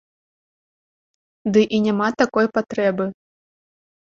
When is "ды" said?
1.57-1.61